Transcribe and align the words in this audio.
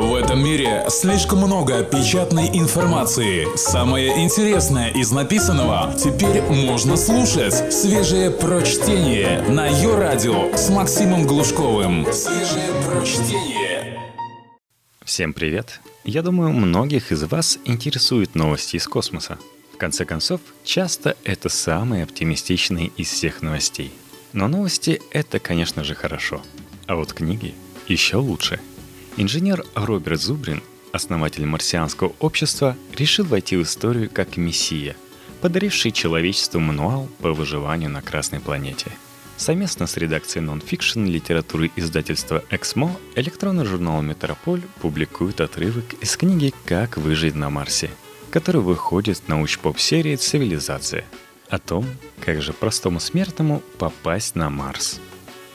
В 0.00 0.14
этом 0.14 0.42
мире 0.42 0.86
слишком 0.88 1.40
много 1.40 1.84
печатной 1.84 2.48
информации. 2.58 3.46
Самое 3.54 4.24
интересное 4.24 4.88
из 4.88 5.12
написанного 5.12 5.94
теперь 5.94 6.40
можно 6.40 6.96
слушать. 6.96 7.70
Свежее 7.70 8.30
прочтение 8.30 9.42
на 9.42 9.66
ее 9.66 9.94
радио 9.96 10.56
с 10.56 10.70
Максимом 10.70 11.26
Глушковым. 11.26 12.10
Свежее 12.14 12.70
прочтение. 12.88 14.00
Всем 15.04 15.34
привет! 15.34 15.82
Я 16.04 16.22
думаю, 16.22 16.54
многих 16.54 17.12
из 17.12 17.22
вас 17.24 17.58
интересуют 17.66 18.34
новости 18.34 18.76
из 18.76 18.88
космоса. 18.88 19.36
В 19.74 19.76
конце 19.76 20.06
концов, 20.06 20.40
часто 20.64 21.14
это 21.24 21.50
самые 21.50 22.04
оптимистичные 22.04 22.86
из 22.96 23.10
всех 23.10 23.42
новостей. 23.42 23.92
Но 24.32 24.48
новости— 24.48 25.02
это, 25.10 25.40
конечно 25.40 25.84
же, 25.84 25.94
хорошо. 25.94 26.40
А 26.86 26.96
вот 26.96 27.12
книги 27.12 27.54
еще 27.86 28.16
лучше— 28.16 28.60
Инженер 29.22 29.66
Роберт 29.74 30.18
Зубрин, 30.18 30.62
основатель 30.92 31.44
марсианского 31.44 32.14
общества, 32.20 32.74
решил 32.96 33.26
войти 33.26 33.54
в 33.54 33.64
историю 33.64 34.08
как 34.08 34.38
мессия, 34.38 34.96
подаривший 35.42 35.90
человечеству 35.90 36.58
мануал 36.58 37.06
по 37.20 37.34
выживанию 37.34 37.90
на 37.90 38.00
Красной 38.00 38.40
планете. 38.40 38.90
Совместно 39.36 39.86
с 39.86 39.98
редакцией 39.98 40.42
нон-фикшн 40.46 41.04
литературы 41.04 41.70
издательства 41.76 42.42
«Эксмо» 42.48 42.96
электронный 43.14 43.66
журнал 43.66 44.00
«Метрополь» 44.00 44.62
публикует 44.80 45.42
отрывок 45.42 45.92
из 46.00 46.16
книги 46.16 46.54
«Как 46.64 46.96
выжить 46.96 47.34
на 47.34 47.50
Марсе», 47.50 47.90
который 48.30 48.62
выходит 48.62 49.18
в 49.18 49.28
науч-поп-серии 49.28 50.16
«Цивилизация» 50.16 51.04
о 51.50 51.58
том, 51.58 51.84
как 52.24 52.40
же 52.40 52.54
простому 52.54 53.00
смертному 53.00 53.62
попасть 53.76 54.34
на 54.34 54.48
Марс. 54.48 54.98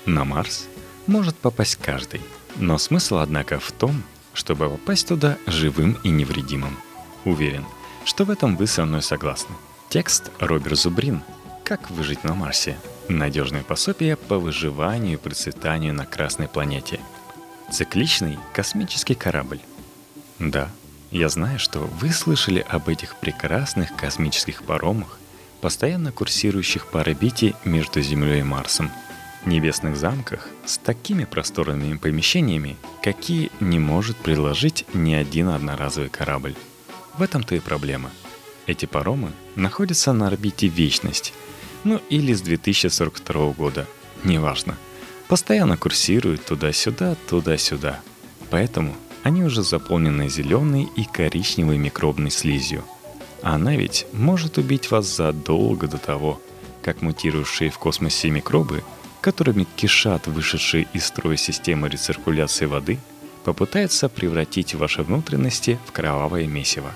На 0.06 0.24
Марс 0.24 0.68
может 1.08 1.36
попасть 1.36 1.78
каждый– 1.78 2.22
но 2.58 2.78
смысл, 2.78 3.18
однако, 3.18 3.60
в 3.60 3.72
том, 3.72 4.04
чтобы 4.34 4.70
попасть 4.70 5.08
туда 5.08 5.38
живым 5.48 5.98
и 6.04 6.10
невредимым. 6.10 6.78
Уверен, 7.24 7.66
что 8.04 8.26
в 8.26 8.30
этом 8.30 8.56
вы 8.56 8.68
со 8.68 8.86
мной 8.86 9.02
согласны. 9.02 9.56
Текст 9.90 10.32
Роберт 10.40 10.78
Зубрин 10.78 11.22
«Как 11.64 11.90
выжить 11.90 12.24
на 12.24 12.34
Марсе?» 12.34 12.78
Надежное 13.08 13.64
пособие 13.64 14.16
по 14.16 14.38
выживанию 14.38 15.14
и 15.14 15.22
процветанию 15.22 15.94
на 15.94 16.06
Красной 16.06 16.48
планете. 16.48 17.00
Цикличный 17.72 18.38
космический 18.54 19.16
корабль. 19.16 19.60
Да, 20.40 20.70
я 21.12 21.30
знаю, 21.30 21.60
что 21.60 21.80
вы 21.80 22.12
слышали 22.12 22.66
об 22.68 22.90
этих 22.90 23.16
прекрасных 23.18 23.96
космических 23.96 24.64
паромах, 24.64 25.20
постоянно 25.62 26.12
курсирующих 26.12 26.88
по 26.88 27.02
орбите 27.02 27.56
между 27.64 28.02
Землей 28.02 28.42
и 28.42 28.44
Марсом– 28.44 28.92
небесных 29.46 29.98
замках 29.98 30.50
с 30.66 30.78
такими 30.78 31.26
просторными 31.26 31.98
помещениями, 31.98 32.78
какие 33.04 33.52
не 33.60 33.80
может 33.80 34.18
предложить 34.18 34.86
ни 34.94 35.14
один 35.14 35.50
одноразовый 35.50 36.10
корабль. 36.10 36.56
В 37.18 37.22
этом-то 37.22 37.56
и 37.56 37.60
проблема. 37.60 38.12
Эти 38.68 38.86
паромы 38.86 39.32
находятся 39.56 40.12
на 40.14 40.28
орбите 40.28 40.68
Вечность, 40.68 41.34
ну 41.84 42.02
или 42.10 42.34
с 42.34 42.42
2042 42.42 43.52
года, 43.52 43.88
неважно. 44.24 44.78
Постоянно 45.28 45.78
курсируют 45.78 46.46
туда-сюда, 46.46 47.16
туда-сюда. 47.30 48.02
Поэтому 48.50 48.96
они 49.24 49.44
уже 49.44 49.64
заполнены 49.64 50.30
зеленой 50.30 50.88
и 50.96 51.04
коричневой 51.04 51.78
микробной 51.78 52.32
слизью. 52.32 52.84
А 53.42 53.56
она 53.56 53.76
ведь 53.76 54.08
может 54.14 54.58
убить 54.58 54.92
вас 54.92 55.06
задолго 55.06 55.88
до 55.88 55.98
того, 55.98 56.42
как 56.84 57.02
мутирующие 57.02 57.70
в 57.70 57.78
космосе 57.78 58.30
микробы– 58.30 58.84
которыми 59.26 59.66
кишат 59.76 60.28
вышедшие 60.28 60.86
из 60.94 61.08
строя 61.08 61.36
системы 61.36 61.90
рециркуляции 61.90 62.68
воды, 62.68 63.00
попытается 63.44 64.08
превратить 64.08 64.76
ваши 64.76 65.02
внутренности 65.02 65.80
в 65.88 65.92
кровавое 65.92 66.46
месиво. 66.46 66.92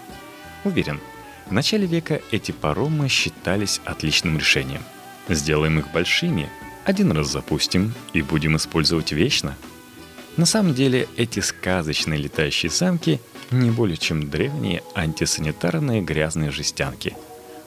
Уверен, 0.63 0.99
в 1.47 1.53
начале 1.53 1.87
века 1.87 2.21
эти 2.29 2.51
паромы 2.51 3.07
считались 3.09 3.81
отличным 3.83 4.37
решением. 4.37 4.83
Сделаем 5.27 5.79
их 5.79 5.91
большими, 5.91 6.51
один 6.85 7.11
раз 7.13 7.31
запустим 7.31 7.95
и 8.13 8.21
будем 8.21 8.57
использовать 8.57 9.11
вечно. 9.11 9.57
На 10.37 10.45
самом 10.45 10.75
деле 10.75 11.07
эти 11.17 11.39
сказочные 11.39 12.19
летающие 12.19 12.69
замки 12.69 13.19
не 13.49 13.71
более 13.71 13.97
чем 13.97 14.29
древние 14.29 14.83
антисанитарные 14.93 16.03
грязные 16.03 16.51
жестянки, 16.51 17.17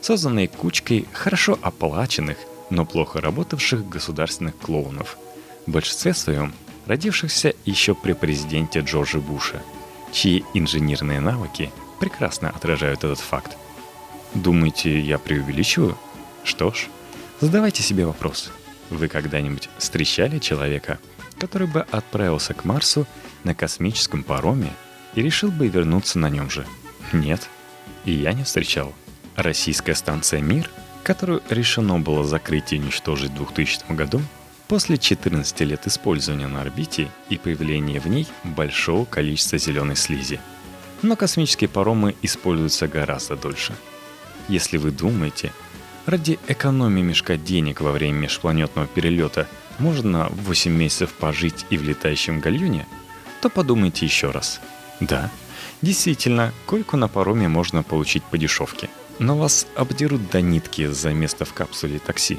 созданные 0.01 0.47
кучкой 0.47 1.09
хорошо 1.13 1.59
оплаченных 1.63 2.37
но 2.73 2.87
плохо 2.87 3.21
работавших 3.21 3.87
государственных 3.87 4.57
клоунов, 4.57 5.19
в 5.67 5.71
большинстве 5.71 6.15
своем 6.15 6.55
родившихся 6.87 7.55
еще 7.67 7.95
при 7.95 8.15
президенте 8.15 8.81
Джорджа 8.81 9.19
Буша, 9.19 9.63
чьи 10.11 10.43
инженерные 10.55 11.21
навыки 11.21 11.71
прекрасно 12.01 12.49
отражают 12.49 13.05
этот 13.05 13.21
факт. 13.21 13.59
Думаете, 14.35 14.99
я 14.99 15.19
преувеличиваю? 15.19 15.99
Что 16.45 16.73
ж, 16.73 16.87
задавайте 17.41 17.83
себе 17.83 18.07
вопрос. 18.07 18.51
Вы 18.89 19.09
когда-нибудь 19.09 19.69
встречали 19.77 20.39
человека, 20.39 20.99
который 21.39 21.67
бы 21.67 21.83
отправился 21.83 22.55
к 22.55 22.65
Марсу 22.65 23.07
на 23.45 23.55
космическом 23.55 24.23
пароме 24.23 24.73
и 25.15 25.21
решил 25.21 25.51
бы 25.51 25.69
вернуться 25.69 26.19
на 26.19 26.31
нем 26.31 26.49
же? 26.49 26.67
Нет. 27.13 27.51
И 28.07 28.13
я 28.13 28.33
не 28.33 28.45
встречал. 28.45 28.95
Российская 29.37 29.95
станция 29.95 30.41
«Мир» 30.41 30.71
которую 31.03 31.43
решено 31.49 31.99
было 31.99 32.25
закрыть 32.25 32.73
и 32.73 32.79
уничтожить 32.79 33.33
в 33.33 33.37
2000 33.37 33.93
году, 33.95 34.21
после 34.69 34.97
14 34.97 35.61
лет 35.61 35.87
использования 35.87 36.47
на 36.47 36.63
орбите 36.63 37.09
и 37.29 37.37
появления 37.37 38.01
в 38.01 38.07
ней 38.07 38.27
большого 38.45 39.05
количества 39.05 39.59
зеленой 39.59 39.97
слизи. 39.97 40.41
Но 41.03 41.17
космические 41.17 41.69
паромы 41.69 42.15
используются 42.23 42.87
гораздо 42.87 43.37
дольше. 43.37 43.75
Если 44.49 44.77
вы 44.77 44.91
думаете, 44.91 45.53
ради 46.07 46.39
экономии 46.47 47.03
мешка 47.03 47.37
денег 47.37 47.81
во 47.81 47.93
время 47.93 48.21
межпланетного 48.21 48.87
перелета 48.87 49.49
можно 49.79 50.29
8 50.31 50.73
месяцев 50.73 51.13
пожить 51.13 51.67
и 51.71 51.77
в 51.77 51.83
летающем 51.83 52.41
гальюне, 52.41 52.87
то 53.41 53.51
подумайте 53.51 54.07
еще 54.07 54.31
раз. 54.31 54.61
Да, 55.01 55.31
действительно, 55.81 56.53
койку 56.67 56.97
на 56.97 57.09
пароме 57.09 57.49
можно 57.49 57.83
получить 57.83 58.23
по 58.23 58.39
дешевке– 58.39 58.89
но 59.23 59.37
вас 59.37 59.69
обдерут 59.77 60.31
до 60.31 60.41
нитки 60.41 60.87
за 60.89 61.13
место 61.13 61.45
в 61.45 61.53
капсуле 61.53 62.01
такси. 62.01 62.39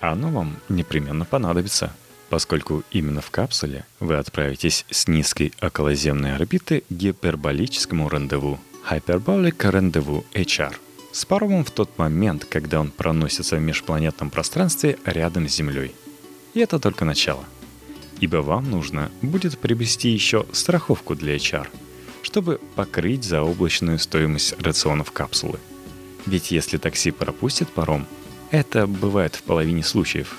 Оно 0.00 0.28
вам 0.28 0.56
непременно 0.68 1.24
понадобится, 1.24 1.92
поскольку 2.28 2.84
именно 2.92 3.20
в 3.20 3.30
капсуле 3.30 3.84
вы 3.98 4.14
отправитесь 4.14 4.86
с 4.88 5.08
низкой 5.08 5.52
околоземной 5.60 6.36
орбиты 6.36 6.84
к 6.88 6.92
гиперболическому 6.92 8.08
рандеву 8.08 8.60
Hyperbolic 8.88 9.56
Rendezvous 9.56 10.24
HR 10.32 10.76
с 11.10 11.24
паромом 11.24 11.64
в 11.64 11.72
тот 11.72 11.98
момент, 11.98 12.44
когда 12.44 12.80
он 12.80 12.92
проносится 12.92 13.56
в 13.56 13.60
межпланетном 13.60 14.30
пространстве 14.30 14.98
рядом 15.04 15.48
с 15.48 15.56
Землей. 15.56 15.92
И 16.54 16.60
это 16.60 16.78
только 16.78 17.04
начало. 17.04 17.44
Ибо 18.20 18.36
вам 18.36 18.70
нужно 18.70 19.10
будет 19.22 19.58
приобрести 19.58 20.10
еще 20.10 20.46
страховку 20.52 21.16
для 21.16 21.34
HR, 21.34 21.66
чтобы 22.22 22.60
покрыть 22.76 23.24
заоблачную 23.24 23.98
стоимость 23.98 24.54
рационов 24.62 25.10
капсулы– 25.10 25.58
ведь 26.26 26.50
если 26.50 26.78
такси 26.78 27.10
пропустит 27.10 27.68
паром, 27.68 28.06
это 28.50 28.86
бывает 28.86 29.34
в 29.34 29.42
половине 29.42 29.82
случаев, 29.82 30.36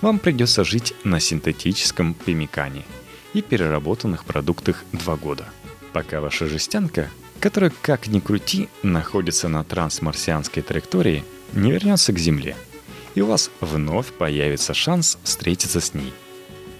вам 0.00 0.18
придется 0.18 0.64
жить 0.64 0.94
на 1.04 1.18
синтетическом 1.20 2.14
пемикане 2.14 2.84
и 3.32 3.42
переработанных 3.42 4.24
продуктах 4.24 4.84
два 4.92 5.16
года, 5.16 5.46
пока 5.92 6.20
ваша 6.20 6.46
жестянка, 6.46 7.10
которая 7.40 7.72
как 7.82 8.06
ни 8.06 8.20
крути 8.20 8.68
находится 8.82 9.48
на 9.48 9.64
трансмарсианской 9.64 10.62
траектории, 10.62 11.24
не 11.52 11.72
вернется 11.72 12.12
к 12.12 12.18
Земле, 12.18 12.56
и 13.14 13.22
у 13.22 13.26
вас 13.26 13.50
вновь 13.60 14.12
появится 14.12 14.74
шанс 14.74 15.18
встретиться 15.24 15.80
с 15.80 15.94
ней. 15.94 16.12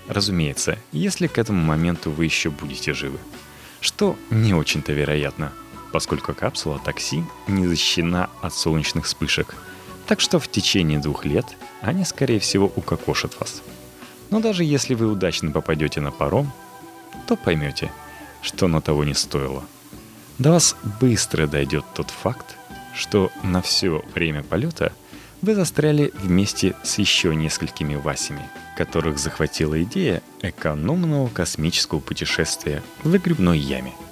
Разумеется, 0.06 0.78
если 0.93 1.26
к 1.28 1.38
этому 1.38 1.64
моменту 1.64 2.10
вы 2.10 2.26
еще 2.26 2.50
будете 2.50 2.93
живы, 2.93 3.19
что 3.81 4.16
не 4.31 4.55
очень-то 4.55 4.93
вероятно– 4.93 5.52
поскольку 5.94 6.35
капсула 6.35 6.81
такси 6.81 7.23
не 7.46 7.69
защищена 7.69 8.29
от 8.43 8.52
солнечных 8.52 9.05
вспышек, 9.05 9.55
так 10.08 10.20
что 10.20 10.41
в 10.41 10.49
течение 10.49 10.99
двух 10.99 11.25
лет 11.25 11.46
они, 11.82 12.05
скорее 12.05 12.41
всего, 12.41 12.67
укокошат 12.75 13.38
вас. 13.38 13.62
Но 14.29 14.41
даже 14.41 14.64
если 14.64 14.94
вы 14.94 15.06
удачно 15.06 15.52
попадете 15.52 16.00
на 16.00 16.11
паром, 16.11 16.50
то 17.29 17.37
поймете, 17.37 17.93
что 18.43 18.67
на 18.67 18.81
того 18.81 19.05
не 19.05 19.14
стоило. 19.14 19.62
До 20.38 20.50
вас 20.50 20.75
быстро 21.00 21.46
дойдет 21.46 21.85
тот 21.94 22.11
факт, 22.11 22.56
что 22.93 23.31
на 23.44 23.62
все 23.62 24.05
время 24.17 24.43
полета 24.43 24.93
вы 25.43 25.55
застряли 25.55 26.11
вместе 26.14 26.75
с 26.82 26.99
еще 26.99 27.37
несколькими 27.37 27.94
Васями, 27.94 28.50
которых 28.76 29.20
захватила 29.20 29.81
идея 29.85 30.23
экономного 30.43 31.29
космического 31.29 32.00
путешествия 32.00 32.82
в 33.05 33.11
выгребной 33.11 33.61
яме– 33.61 33.93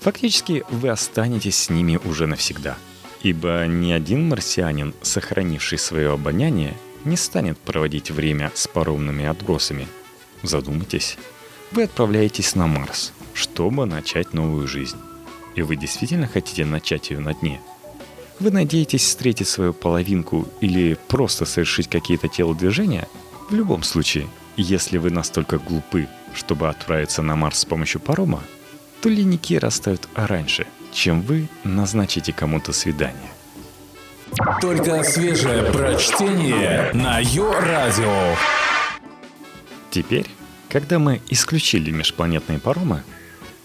Фактически 0.00 0.64
вы 0.70 0.88
останетесь 0.90 1.56
с 1.56 1.70
ними 1.70 1.98
уже 2.04 2.26
навсегда. 2.26 2.76
Ибо 3.22 3.66
ни 3.66 3.90
один 3.90 4.28
марсианин, 4.28 4.94
сохранивший 5.02 5.78
свое 5.78 6.12
обоняние, 6.12 6.74
не 7.04 7.16
станет 7.16 7.58
проводить 7.58 8.10
время 8.10 8.52
с 8.54 8.68
паромными 8.68 9.24
отбросами. 9.24 9.88
Задумайтесь. 10.42 11.16
Вы 11.72 11.84
отправляетесь 11.84 12.54
на 12.54 12.66
Марс, 12.66 13.12
чтобы 13.34 13.86
начать 13.86 14.34
новую 14.34 14.68
жизнь. 14.68 14.98
И 15.56 15.62
вы 15.62 15.76
действительно 15.76 16.28
хотите 16.28 16.64
начать 16.64 17.10
ее 17.10 17.18
на 17.18 17.34
дне? 17.34 17.60
Вы 18.38 18.52
надеетесь 18.52 19.02
встретить 19.02 19.48
свою 19.48 19.72
половинку 19.72 20.46
или 20.60 20.96
просто 21.08 21.44
совершить 21.44 21.88
какие-то 21.88 22.28
телодвижения? 22.28 23.08
В 23.50 23.54
любом 23.54 23.82
случае, 23.82 24.28
если 24.56 24.98
вы 24.98 25.10
настолько 25.10 25.58
глупы, 25.58 26.08
чтобы 26.34 26.68
отправиться 26.68 27.22
на 27.22 27.34
Марс 27.34 27.58
с 27.58 27.64
помощью 27.64 28.00
парома, 28.00 28.44
то 29.00 29.08
линейки 29.08 29.54
растают 29.54 30.08
раньше, 30.14 30.66
чем 30.92 31.22
вы 31.22 31.48
назначите 31.64 32.32
кому-то 32.32 32.72
свидание. 32.72 33.30
Только 34.60 35.02
свежее 35.04 35.64
прочтение 35.72 36.90
на 36.92 37.18
Йо-Радио. 37.18 38.36
Теперь, 39.90 40.26
когда 40.68 40.98
мы 40.98 41.22
исключили 41.28 41.90
межпланетные 41.90 42.58
паромы, 42.58 43.02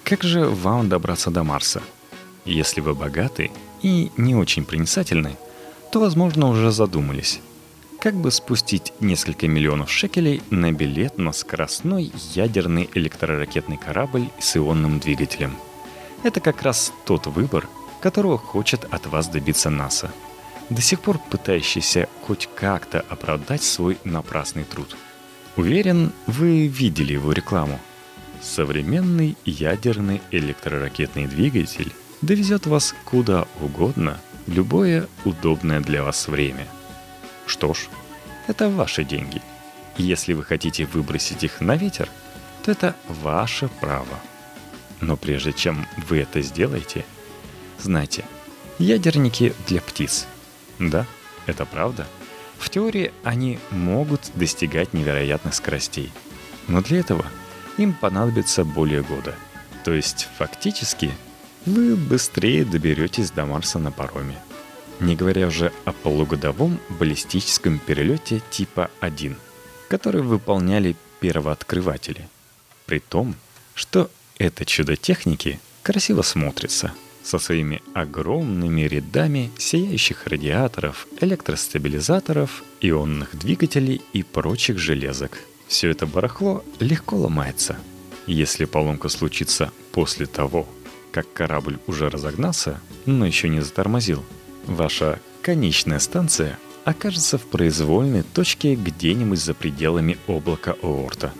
как 0.03 0.24
же 0.24 0.45
вам 0.45 0.89
добраться 0.89 1.31
до 1.31 1.44
Марса? 1.44 1.81
Если 2.45 2.81
вы 2.81 2.94
богаты 2.94 3.51
и 3.81 4.12
не 4.18 4.36
очень 4.36 4.65
проницательны, 4.65 5.38
то, 5.91 6.00
возможно, 6.00 6.47
уже 6.47 6.71
задумались, 6.71 7.39
как 8.03 8.15
бы 8.15 8.29
спустить 8.31 8.91
несколько 9.00 9.47
миллионов 9.47 9.89
шекелей 9.89 10.44
на 10.50 10.73
билет 10.73 11.17
на 11.17 11.31
скоростной 11.31 12.11
ядерный 12.33 12.89
электроракетный 12.94 13.77
корабль 13.77 14.27
с 14.39 14.57
ионным 14.57 15.00
двигателем. 15.00 15.55
Это 16.23 16.41
как 16.41 16.61
раз 16.63 16.91
тот 17.05 17.27
выбор, 17.27 17.69
которого 18.01 18.38
хочет 18.38 18.83
от 18.91 19.05
вас 19.07 19.29
добиться 19.29 19.69
НАСА– 19.69 20.11
до 20.69 20.81
сих 20.81 21.00
пор 21.01 21.17
пытающийся 21.17 22.09
хоть 22.21 22.50
как-то 22.55 23.01
оправдать 23.01 23.63
свой 23.63 23.97
напрасный 24.03 24.63
труд. 24.63 24.95
Уверен, 25.55 26.11
вы 26.27 26.67
видели 26.67 27.13
его 27.13 27.31
рекламу. 27.31 27.79
Современный 28.41 29.38
ядерный 29.45 30.21
электроракетный 30.31 31.27
двигатель 31.27 31.94
довезет 32.21 32.65
вас 32.65 32.95
куда 33.05 33.47
угодно 33.61 34.19
в 34.47 34.53
любое 34.53 35.07
удобное 35.23 35.79
для 35.79 36.03
вас 36.03 36.27
время. 36.27 36.67
Что 37.45 37.74
ж, 37.74 37.88
это 38.48 38.69
ваши 38.69 39.04
деньги. 39.04 39.42
Если 39.98 40.34
вы 40.34 40.44
хотите 40.44 40.86
выбросить 40.86 41.44
их 41.44 41.62
на 41.62 41.75
ветер, 41.75 42.10
то 42.63 42.72
это 42.72 42.95
ваше 43.07 43.69
право. 43.80 44.19
Но 45.01 45.18
прежде 45.18 45.54
чем 45.54 45.86
вы 46.07 46.19
это 46.19 46.42
сделаете, 46.42 47.06
знайте, 47.80 48.25
ядерники 48.80 49.54
для 49.68 49.81
птиц– 49.81 50.28
да, 50.80 51.06
это 51.45 51.66
правда. 51.66 52.07
В 52.57 52.69
теории 52.69 53.12
они 53.24 53.60
могут 53.72 54.31
достигать 54.36 54.94
невероятных 54.94 55.54
скоростей. 55.54 56.12
Но 56.68 56.81
для 56.81 57.00
этого 57.00 57.25
им 57.78 57.94
понадобится 57.94 58.63
более 58.63 59.04
года. 59.04 59.36
То 59.84 59.94
есть 59.94 60.30
фактически 60.38 61.12
вы 61.66 61.96
быстрее 61.96 62.66
доберетесь 62.66 63.31
до 63.31 63.46
Марса 63.46 63.80
на 63.80 63.92
пароме. 63.92 64.38
Не 65.03 65.15
говоря 65.15 65.47
уже 65.47 65.71
о 65.85 65.91
полугодовом 65.91 66.79
баллистическом 66.89 67.79
перелете 67.79 68.41
типа 68.50 68.89
1, 69.01 69.35
который 69.89 70.21
выполняли 70.21 70.95
первооткрыватели. 71.19 72.27
При 72.85 73.00
том, 73.00 73.35
что 73.75 74.09
это 74.38 74.65
чудо 74.65 74.95
техники 74.95 75.59
красиво 75.83 76.21
смотрится– 76.21 76.94
со 77.23 77.39
своими 77.39 77.81
огромными 77.94 78.81
рядами 78.81 79.51
сияющих 79.57 80.27
радиаторов, 80.27 81.07
электростабилизаторов, 81.21 82.63
ионных 82.81 83.35
двигателей 83.38 84.01
и 84.11 84.23
прочих 84.23 84.77
железок. 84.77 85.39
Все 85.67 85.89
это 85.89 86.05
барахло 86.05 86.63
легко 86.79 87.15
ломается. 87.15 87.77
Если 88.27 88.65
поломка 88.65 89.09
случится 89.09 89.71
после 89.91 90.25
того, 90.25 90.67
как 91.11 91.31
корабль 91.33 91.79
уже 91.88 92.09
разогнался, 92.09 92.79
но 93.05 93.25
еще 93.25 93.50
не 93.50 93.61
затормозил, 93.61 94.23
ваша 94.65 95.19
конечная 95.42 96.00
станция 96.00 96.57
окажется 96.86 97.38
в 97.38 97.45
произвольной 97.45 98.24
точке 98.24 98.75
где-нибудь 98.75 99.39
за 99.39 99.54
пределами 99.54 100.18
облака 100.27 100.75
Оорта, 100.81 101.33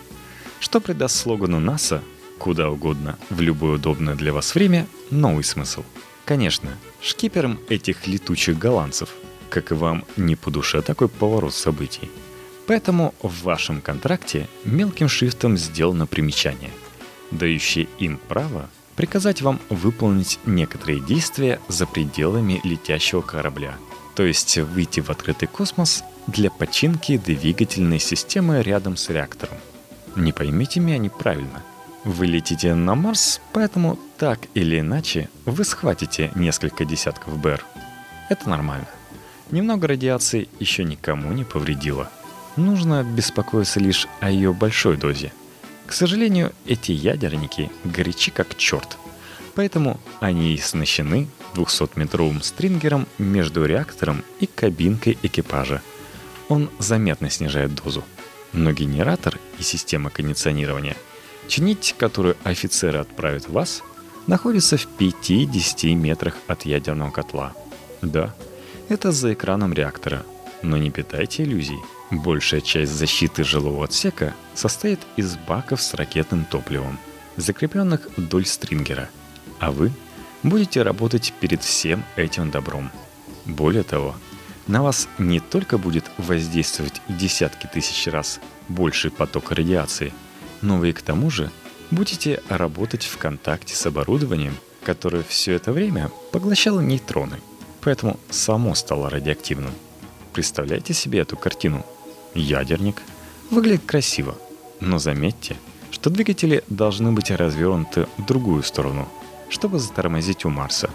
что 0.60 0.80
придаст 0.80 1.16
слогану 1.18 1.60
НАСА 1.60 2.02
куда 2.40 2.70
угодно 2.70 3.18
в 3.30 3.42
любое 3.42 3.75
удобное 3.75 4.16
для 4.16 4.34
вас 4.34 4.56
время 4.56 4.88
новый 5.10 5.44
смысл. 5.44 5.84
Конечно, 6.25 6.78
шкиперам 7.02 7.60
этих 7.70 8.08
летучих 8.08 8.58
голландцев, 8.58 9.10
как 9.50 9.72
и 9.72 9.75
вам, 9.75 10.04
не 10.18 10.36
по 10.36 10.52
душе 10.52 10.81
такой 10.81 11.10
поворот 11.10 11.54
событий. 11.54 12.10
Поэтому 12.66 13.14
в 13.22 13.44
вашем 13.44 13.81
контракте 13.81 14.48
мелким 14.64 15.10
шрифтом 15.10 15.58
сделано 15.58 16.08
примечание, 16.08 16.72
дающее 17.31 17.88
им 18.00 18.20
право 18.28 18.70
приказать 18.95 19.42
вам 19.42 19.60
выполнить 19.69 20.40
некоторые 20.45 21.00
действия 21.00 21.60
за 21.68 21.86
пределами 21.86 22.62
летящего 22.63 23.22
корабля, 23.22 23.75
то 24.16 24.24
есть 24.24 24.57
выйти 24.57 25.00
в 25.00 25.10
открытый 25.10 25.48
космос 25.48 26.04
для 26.28 26.50
починки 26.50 27.18
двигательной 27.18 28.00
системы 28.00 28.62
рядом 28.62 28.98
с 28.98 29.10
реактором. 29.10 29.57
Не 30.16 30.31
поймите 30.31 30.80
меня 30.80 30.98
неправильно– 30.98 31.63
вы 32.06 32.25
летите 32.25 32.75
на 32.75 32.95
Марс, 32.95 33.40
поэтому 33.54 33.98
так 34.18 34.40
или 34.56 34.81
иначе 34.81 35.30
вы 35.46 35.63
схватите 35.63 36.31
несколько 36.36 36.84
десятков 36.84 37.38
БР. 37.38 37.63
Это 38.30 38.50
нормально. 38.50 38.88
Немного 39.51 39.88
радиации 39.88 40.50
еще 40.60 40.84
никому 40.84 41.31
не 41.31 41.46
повредило. 41.46 42.10
Нужно 42.57 43.04
беспокоиться 43.04 43.80
лишь 43.80 44.07
о 44.19 44.30
ее 44.30 44.51
большой 44.54 44.98
дозе. 44.98 45.31
К 45.94 45.95
сожалению, 45.95 46.54
эти 46.66 46.92
ядерники 46.92 47.69
горячи 47.84 48.31
как 48.31 48.57
черт. 48.57 48.98
Поэтому 49.54 50.00
они 50.22 50.56
оснащены 50.56 51.28
200-метровым 51.54 52.42
стрингером 52.42 53.06
между 53.19 53.63
реактором 53.63 54.24
и 54.40 54.48
кабинкой 54.48 55.19
экипажа. 55.22 55.84
Он 56.50 56.72
заметно 56.80 57.30
снижает 57.30 57.75
дозу. 57.75 58.04
Но 58.54 58.72
генератор 58.72 59.38
и 59.60 59.62
система 59.62 60.10
кондиционирования– 60.10 60.98
чинить 61.48 61.94
которую 61.96 62.38
офицеры 62.44 62.98
отправят 62.98 63.48
вас, 63.48 63.84
находится 64.25 64.78
в 64.78 64.88
5-10 64.98 65.94
метрах 65.94 66.34
от 66.48 66.66
ядерного 66.66 67.12
котла. 67.12 67.54
Да, 68.01 68.34
это 68.89 69.12
за 69.12 69.34
экраном 69.34 69.74
реактора, 69.74 70.25
но 70.63 70.75
не 70.75 70.89
питайте 70.89 71.44
иллюзий. 71.44 71.78
Большая 72.13 72.62
часть 72.62 72.92
защиты 72.92 73.44
жилого 73.44 73.86
отсека 73.86 74.33
состоит 74.54 75.00
из 75.15 75.36
баков 75.36 75.81
с 75.81 75.94
ракетным 75.94 76.45
топливом, 76.45 77.00
закрепленных 77.38 78.07
вдоль 78.18 78.45
стрингера, 78.45 79.10
а 79.60 79.71
вы 79.71 79.92
будете 80.44 80.84
работать 80.84 81.34
перед 81.39 81.63
всем 81.63 82.03
этим 82.15 82.51
добром. 82.51 82.91
Более 83.46 83.84
того, 83.84 84.15
на 84.67 84.84
вас 84.84 85.08
не 85.17 85.39
только 85.39 85.77
будет 85.77 86.05
воздействовать 86.17 87.01
десятки 87.10 87.67
тысяч 87.67 88.08
раз 88.08 88.39
больший 88.70 89.12
поток 89.12 89.51
радиации– 89.51 90.13
но 90.63 90.77
вы 90.77 90.93
к 90.93 91.01
тому 91.01 91.29
же 91.29 91.51
будете 91.91 92.41
работать 92.50 93.03
в 93.03 93.17
контакте 93.17 93.75
с 93.75 93.86
оборудованием, 93.86 94.55
которое 94.84 95.22
все 95.22 95.53
это 95.53 95.74
время 95.74 96.10
поглощало 96.32 96.79
нейтроны, 96.79 97.39
поэтому 97.82 98.17
само 98.29 98.74
стало 98.74 99.10
радиоактивным. 99.10 99.74
Представляете 100.32 100.93
себе 100.93 101.20
эту 101.20 101.36
картину? 101.38 101.86
Ядерник 102.34 103.02
выглядит 103.50 103.86
красиво, 103.86 104.38
но 104.80 104.98
заметьте, 104.98 105.56
что 105.92 106.10
двигатели 106.10 106.63
должны 106.68 107.12
быть 107.12 107.32
развернуты 107.32 108.08
в 108.18 108.25
другую 108.25 108.63
сторону, 108.63 109.08
чтобы 109.50 109.80
затормозить 109.80 110.46
у 110.46 110.50
Марса. 110.50 110.90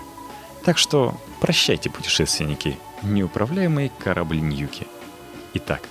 Так 0.65 0.77
что 0.79 1.19
прощайте, 1.41 1.91
путешественники, 1.91 2.77
неуправляемые 3.03 3.91
корабли 3.99 4.41
Ньюки. 4.41 4.87
Итак, 5.55 5.83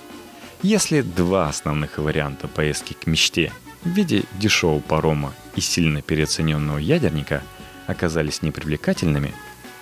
если 0.62 1.00
два 1.00 1.48
основных 1.48 1.98
варианта 1.98 2.48
поездки 2.48 2.92
к 2.92 3.06
мечте 3.06 3.52
в 3.82 3.88
виде 3.88 4.24
дешевого 4.38 4.80
парома 4.80 5.32
и 5.56 5.60
сильно 5.60 6.02
переоцененного 6.02 6.78
ядерника 6.78 7.42
оказались 7.86 8.42
непривлекательными, 8.42 9.32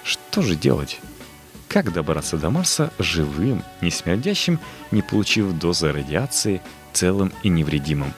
что 0.05 0.43
же 0.43 0.55
делать? 0.55 1.01
Как 1.69 1.93
добраться 1.93 2.37
до 2.37 2.51
Марса 2.51 2.93
живым, 2.99 3.63
не 3.81 3.91
смердящим, 3.91 4.61
не 4.91 5.03
получив 5.03 5.53
дозы 5.53 5.93
радиации, 5.93 6.63
целым 6.93 7.33
и 7.43 7.49
невредимым? 7.49 8.15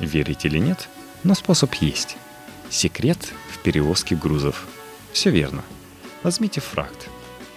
Верите 0.00 0.48
или 0.48 0.58
нет, 0.58 0.88
но 1.22 1.34
способ 1.34 1.74
есть. 1.74 2.16
Секрет 2.70 3.18
в 3.52 3.58
перевозке 3.58 4.16
грузов. 4.16 4.66
Все 5.12 5.30
верно. 5.30 5.62
Возьмите 6.22 6.60
фрахт. 6.60 7.08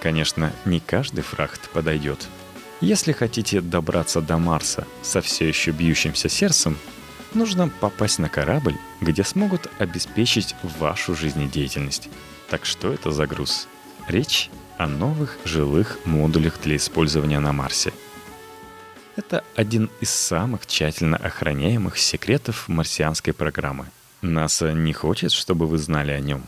Конечно, 0.02 0.52
не 0.66 0.80
каждый 0.80 1.22
фрахт 1.22 1.70
подойдет. 1.70 2.28
Если 2.82 3.12
хотите 3.12 3.62
добраться 3.62 4.22
до 4.22 4.38
Марса 4.38 4.88
со 5.04 5.22
все 5.22 5.48
еще 5.48 5.72
бьющимся 5.72 6.30
сердцем, 6.30 6.78
нужно 7.34 7.70
попасть 7.70 8.20
на 8.20 8.28
корабль, 8.28 8.76
где 9.00 9.24
смогут 9.24 9.70
обеспечить 9.78 10.56
вашу 10.80 11.16
жизнедеятельность. 11.16 12.10
Так 12.50 12.66
что 12.66 12.92
это 12.92 13.12
за 13.12 13.28
груз? 13.28 13.68
Речь 14.08 14.50
о 14.82 14.88
новых 14.88 15.38
жилых 15.46 16.00
модулях 16.06 16.60
для 16.64 16.76
использования 16.76 17.40
на 17.40 17.52
Марсе. 17.52 17.94
Это 19.16 19.44
один 19.56 19.92
из 20.00 20.10
самых 20.10 20.66
тщательно 20.66 21.18
охраняемых 21.18 22.00
секретов 22.00 22.68
марсианской 22.68 23.32
программы. 23.32 23.86
НАСА 24.24 24.74
не 24.74 24.92
хочет, 24.92 25.34
чтобы 25.34 25.68
вы 25.68 25.78
знали 25.78 26.10
о 26.12 26.20
нем, 26.20 26.44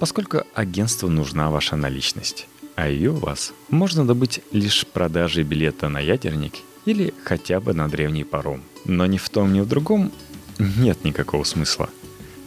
поскольку 0.00 0.42
агентству 0.54 1.08
нужна 1.08 1.48
ваша 1.48 1.76
наличность, 1.76 2.48
а 2.74 2.88
ее 2.88 3.12
у 3.12 3.18
вас 3.18 3.52
можно 3.68 4.04
добыть 4.04 4.40
лишь 4.50 4.84
продажей 4.84 5.44
билета 5.44 5.88
на 5.88 6.00
ядерник 6.00 6.54
или 6.86 7.14
хотя 7.22 7.60
бы 7.60 7.72
на 7.72 7.88
древний 7.88 8.24
паром. 8.24 8.62
Но 8.84 9.06
ни 9.06 9.18
в 9.18 9.28
том, 9.30 9.52
ни 9.52 9.60
в 9.60 9.68
другом 9.68 10.10
нет 10.58 11.04
никакого 11.04 11.44
смысла. 11.44 11.88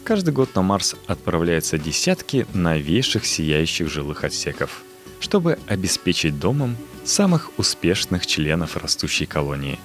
Каждый 0.04 0.34
год 0.34 0.54
на 0.54 0.60
Марс 0.60 0.96
отправляются 1.06 1.78
десятки 1.78 2.46
новейших 2.52 3.24
сияющих 3.24 3.90
жилых 3.90 4.24
отсеков, 4.24 4.82
чтобы 5.20 5.58
обеспечить 5.66 6.38
домом 6.40 6.76
самых 7.04 7.50
успешных 7.58 8.26
членов 8.26 8.76
растущей 8.76 9.26
колонии. 9.26 9.78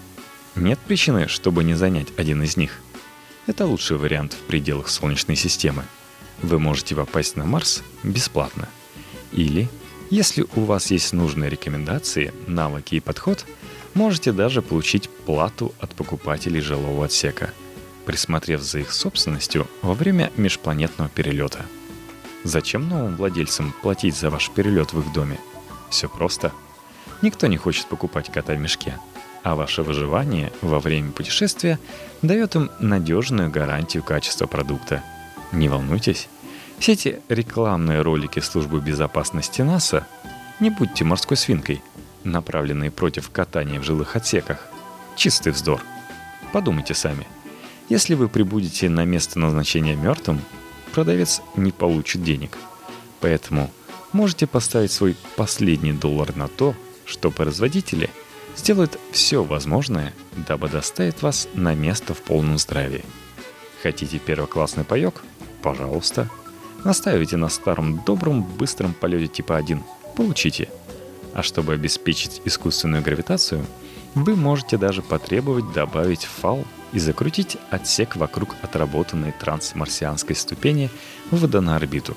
Нет 0.55 0.79
причины, 0.79 1.27
чтобы 1.27 1.63
не 1.63 1.73
занять 1.73 2.07
один 2.17 2.41
из 2.41 2.57
них. 2.57 2.79
Это 3.45 3.65
лучший 3.65 3.97
вариант 3.97 4.33
в 4.33 4.47
пределах 4.47 4.89
Солнечной 4.89 5.35
системы. 5.35 5.83
Вы 6.41 6.59
можете 6.59 6.95
попасть 6.95 7.35
на 7.35 7.45
Марс 7.45 7.83
бесплатно. 8.03 8.67
Или, 9.31 9.69
если 10.09 10.45
у 10.55 10.61
вас 10.61 10.91
есть 10.91 11.13
нужные 11.13 11.49
рекомендации, 11.49 12.33
навыки 12.47 12.95
и 12.95 12.99
подход, 12.99 13.45
можете 13.93 14.31
даже 14.31 14.61
получить 14.61 15.09
плату 15.09 15.73
от 15.79 15.93
покупателей 15.93 16.61
жилого 16.61 17.05
отсека, 17.05 17.51
присмотрев 18.05 18.61
за 18.61 18.79
их 18.79 18.91
собственностью 18.91 19.67
во 19.81 19.93
время 19.93 20.31
межпланетного 20.37 21.09
перелета. 21.09 21.65
Зачем 22.45 22.87
новым 22.87 23.17
владельцам 23.17 23.73
платить 23.81 24.15
за 24.15 24.29
ваш 24.29 24.49
перелет 24.51 24.93
в 24.93 25.01
их 25.01 25.11
доме? 25.11 25.37
Все 25.89 26.07
просто. 26.07 26.53
Никто 27.21 27.47
не 27.47 27.57
хочет 27.57 27.87
покупать 27.87 28.31
кота 28.31 28.53
в 28.53 28.59
мешке– 28.59 28.97
а 29.45 29.53
ваше 29.53 29.83
выживание 29.83 30.51
во 30.63 30.79
время 30.79 31.11
путешествия 31.11 31.77
дает 32.23 32.55
им 32.55 32.71
надежную 32.79 33.51
гарантию 33.51 34.01
качества 34.01 34.47
продукта. 34.47 35.03
Не 35.51 35.69
волнуйтесь, 35.69 36.27
все 36.79 36.93
эти 36.93 37.21
рекламные 37.29 38.01
ролики 38.01 38.39
службы 38.39 38.81
безопасности 38.81 39.61
НАСА 39.61 40.07
не 40.59 40.71
будьте 40.71 41.03
морской 41.03 41.37
свинкой, 41.37 41.83
направленные 42.23 42.89
против 42.89 43.29
катания 43.29 43.79
в 43.79 43.83
жилых 43.83 44.15
отсеках. 44.15 44.67
Чистый 45.15 45.51
вздор. 45.51 45.79
Подумайте 46.51 46.95
сами. 46.95 47.27
Если 47.87 48.15
вы 48.15 48.29
прибудете 48.29 48.89
на 48.89 49.05
место 49.05 49.37
назначения 49.37 49.95
мертвым, 49.95 50.41
продавец 50.95 51.41
не 51.55 51.71
получит 51.71 52.23
денег. 52.23 52.57
Поэтому 53.21 53.69
можете 54.13 54.47
поставить 54.47 54.91
свой 54.91 55.15
последний 55.35 55.93
доллар 55.93 56.35
на 56.35 56.47
то, 56.47 56.73
что 57.05 57.29
производители– 57.29 58.09
сделает 58.55 58.99
все 59.11 59.43
возможное, 59.43 60.13
дабы 60.47 60.69
доставить 60.69 61.21
вас 61.21 61.47
на 61.53 61.75
место 61.75 62.13
в 62.13 62.21
полном 62.21 62.57
здравии. 62.57 63.03
Хотите 63.83 64.19
первоклассный 64.19 64.83
паек? 64.83 65.23
Пожалуйста. 65.61 66.29
Настаивайте 66.83 67.37
на 67.37 67.49
старом 67.49 68.03
добром 68.05 68.43
быстром 68.43 68.93
полете 68.93 69.27
типа 69.27 69.57
1. 69.57 69.83
Получите. 70.15 70.69
А 71.33 71.43
чтобы 71.43 71.73
обеспечить 71.73 72.41
искусственную 72.45 73.03
гравитацию, 73.03 73.65
вы 74.15 74.35
можете 74.35 74.77
даже 74.77 75.01
потребовать 75.01 75.71
добавить 75.73 76.23
фал 76.23 76.65
и 76.93 76.99
закрутить 76.99 77.57
отсек 77.69 78.15
вокруг 78.15 78.55
отработанной 78.61 79.33
трансмарсианской 79.33 80.35
ступени, 80.35 80.89
ввода 81.29 81.59
на 81.61 81.75
орбиту. 81.75 82.15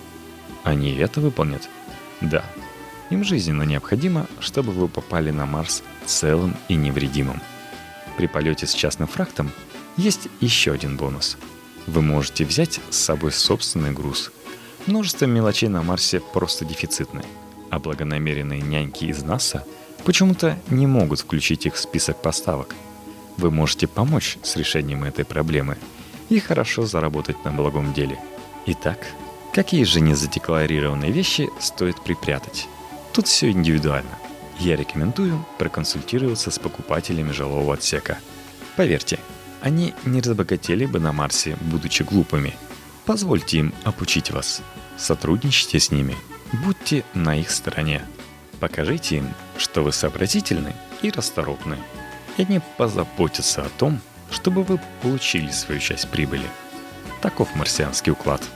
Они 0.62 0.94
это 0.94 1.20
выполнят? 1.20 1.68
Да, 2.20 2.44
им 3.10 3.24
жизненно 3.24 3.64
необходимо, 3.64 4.26
чтобы 4.38 4.72
вы 4.72 4.88
попали 4.88 5.30
на 5.30 5.44
Марс 5.44 5.82
целым 6.06 6.56
и 6.68 6.76
невредимым. 6.76 7.40
При 8.16 8.26
полете 8.26 8.66
с 8.66 8.74
частным 8.74 9.08
фрахтом 9.08 9.50
есть 9.96 10.28
еще 10.40 10.72
один 10.72 10.96
бонус. 10.96 11.36
Вы 11.86 12.02
можете 12.02 12.44
взять 12.44 12.80
с 12.90 12.96
собой 12.96 13.32
собственный 13.32 13.92
груз. 13.92 14.30
Множество 14.86 15.24
мелочей 15.26 15.68
на 15.68 15.82
Марсе 15.82 16.20
просто 16.20 16.64
дефицитны, 16.64 17.22
а 17.70 17.78
благонамеренные 17.78 18.60
няньки 18.60 19.06
из 19.06 19.22
НАСА 19.22 19.64
почему-то 20.08 20.58
не 20.70 20.86
могут 20.86 21.20
включить 21.20 21.66
их 21.66 21.74
в 21.74 21.78
список 21.78 22.22
поставок. 22.22 22.74
Вы 23.36 23.50
можете 23.50 23.86
помочь 23.86 24.38
с 24.42 24.56
решением 24.56 25.04
этой 25.04 25.26
проблемы 25.26 25.76
и 26.30 26.40
хорошо 26.40 26.86
заработать 26.86 27.44
на 27.44 27.52
благом 27.52 27.92
деле. 27.92 28.18
Итак, 28.64 29.06
какие 29.52 29.84
же 29.84 30.00
незадекларированные 30.00 31.12
вещи 31.12 31.50
стоит 31.60 32.00
припрятать? 32.00 32.68
Тут 33.12 33.26
все 33.26 33.50
индивидуально. 33.50 34.18
Я 34.58 34.76
рекомендую 34.76 35.44
проконсультироваться 35.58 36.50
с 36.50 36.58
покупателями 36.58 37.32
жилого 37.32 37.74
отсека. 37.74 38.16
Поверьте, 38.76 39.18
они 39.60 39.92
не 40.06 40.22
разбогатели 40.22 40.86
бы 40.86 41.00
на 41.00 41.12
Марсе, 41.12 41.58
будучи 41.60 42.02
глупыми. 42.02 42.54
Позвольте 43.04 43.58
им 43.58 43.74
обучить 43.84 44.30
вас. 44.30 44.62
Сотрудничайте 44.96 45.78
с 45.78 45.90
ними. 45.90 46.16
Будьте 46.64 47.04
на 47.12 47.38
их 47.38 47.50
стороне. 47.50 48.06
Покажите 48.60 49.16
им, 49.16 49.34
что 49.56 49.82
вы 49.82 49.92
сообразительны 49.92 50.74
и 51.02 51.10
расторопны. 51.10 51.78
И 52.36 52.42
они 52.42 52.60
позаботятся 52.76 53.62
о 53.62 53.68
том, 53.68 54.00
чтобы 54.30 54.62
вы 54.62 54.80
получили 55.02 55.50
свою 55.50 55.80
часть 55.80 56.08
прибыли. 56.10 56.46
Таков 57.20 57.54
марсианский 57.54 58.12
уклад– 58.12 58.42